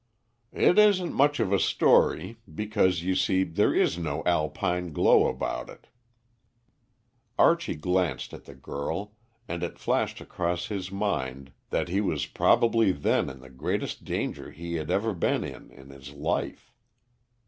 "It 0.55 0.79
isn't 0.79 1.13
much 1.13 1.39
of 1.39 1.53
a 1.53 1.59
story, 1.59 2.37
because, 2.51 3.03
you 3.03 3.13
see, 3.13 3.43
there 3.43 3.71
is 3.71 3.99
no 3.99 4.23
Alpine 4.25 4.93
glow 4.93 5.27
about 5.27 5.69
it." 5.69 5.89
Archie 7.37 7.75
glanced 7.75 8.33
at 8.33 8.45
the 8.45 8.55
girl, 8.55 9.13
and 9.47 9.61
it 9.61 9.77
flashed 9.77 10.19
across 10.19 10.69
his 10.69 10.91
mind 10.91 11.51
that 11.69 11.87
he 11.87 12.01
was 12.01 12.25
probably 12.25 12.91
then 12.91 13.29
in 13.29 13.41
the 13.41 13.49
greatest 13.51 14.03
danger 14.03 14.49
he 14.49 14.73
had 14.73 14.89
ever 14.89 15.13
been 15.13 15.43
in, 15.43 15.69
in 15.69 15.91
his 15.91 16.11
life. 16.11 16.71